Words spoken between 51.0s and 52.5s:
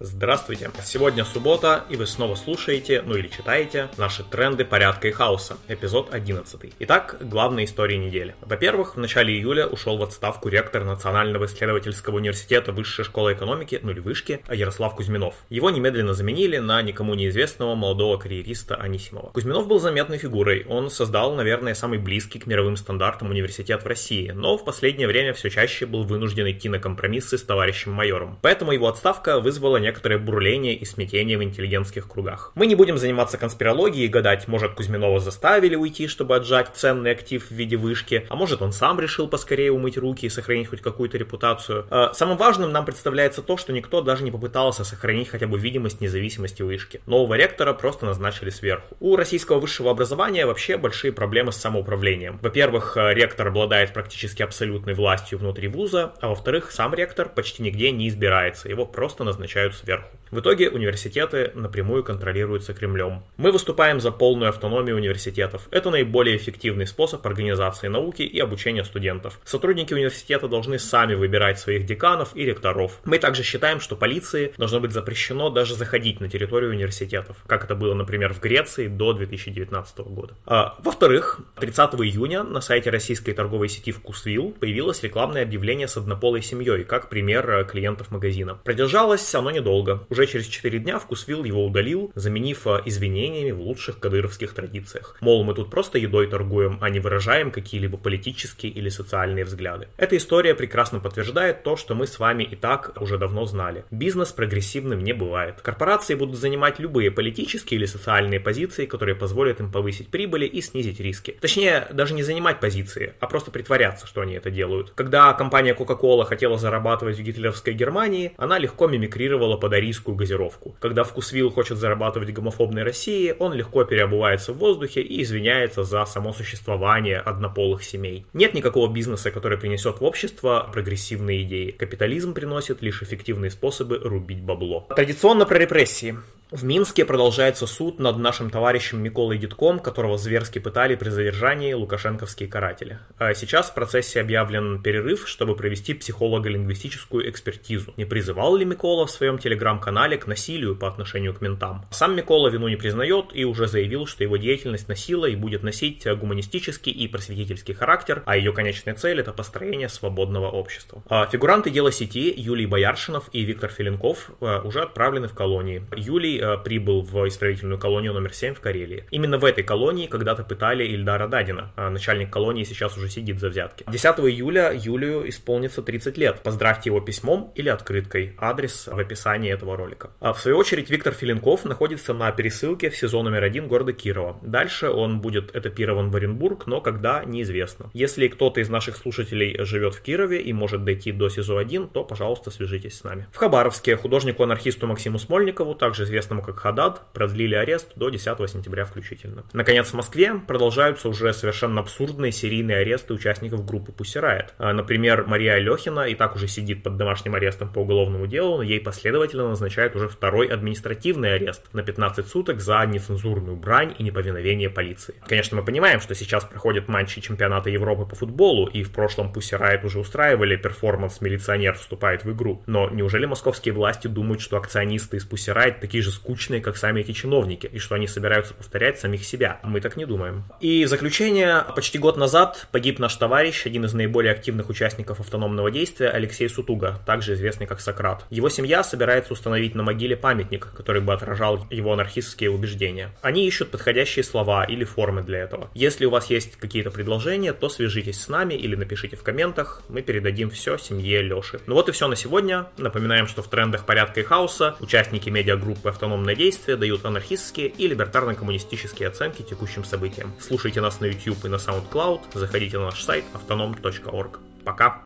проблемы с самоуправлением.